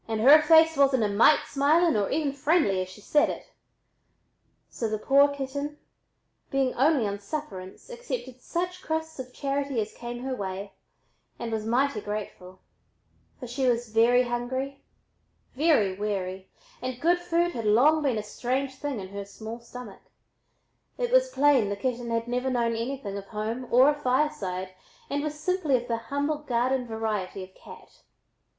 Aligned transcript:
"And 0.07 0.19
her 0.21 0.41
face 0.41 0.75
wasn't 0.77 1.03
a 1.03 1.07
mite 1.09 1.41
smiling 1.45 1.95
or 1.95 2.09
even 2.09 2.33
friendly 2.33 2.81
as 2.81 2.89
she 2.89 3.01
said 3.01 3.29
it." 3.29 3.45
So 4.67 4.89
the 4.89 4.97
poor 4.97 5.21
little 5.27 5.35
kitten, 5.35 5.77
being 6.49 6.73
only 6.73 7.05
on 7.05 7.19
sufferance, 7.19 7.87
accepted 7.87 8.41
such 8.41 8.81
crusts 8.81 9.19
of 9.19 9.31
charity 9.31 9.79
as 9.79 9.93
came 9.93 10.23
her 10.23 10.35
way, 10.35 10.73
and 11.37 11.51
was 11.51 11.67
mighty 11.67 12.01
grateful; 12.01 12.61
for 13.39 13.45
she 13.45 13.67
was 13.67 13.89
very 13.89 14.23
hungry, 14.23 14.81
very 15.55 15.93
weary, 15.95 16.49
and 16.81 16.99
good 16.99 17.19
food 17.19 17.51
had 17.51 17.65
long 17.65 18.01
been 18.01 18.17
a 18.17 18.23
strange 18.23 18.73
thing 18.77 18.99
in 18.99 19.09
her 19.09 19.23
small 19.23 19.59
stomach. 19.59 20.01
It 20.97 21.11
was 21.11 21.29
plain 21.29 21.69
the 21.69 21.75
kitten 21.75 22.09
had 22.09 22.27
never 22.27 22.49
known 22.49 22.75
anything 22.75 23.19
of 23.19 23.25
home 23.25 23.67
or 23.71 23.87
a 23.87 23.93
fireside 23.93 24.73
and 25.11 25.21
was 25.23 25.39
simply 25.39 25.77
of 25.77 25.87
the 25.87 25.97
humble 26.09 26.39
garden 26.39 26.87
variety 26.87 27.43
of 27.43 27.53
cat. 27.53 28.01